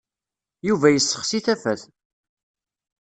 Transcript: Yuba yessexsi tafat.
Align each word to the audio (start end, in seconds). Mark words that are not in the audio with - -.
Yuba 0.67 0.87
yessexsi 0.91 1.39
tafat. 1.45 1.81